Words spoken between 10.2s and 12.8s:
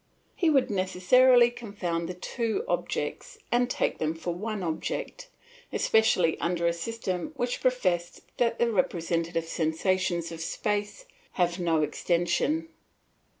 of space have no extension.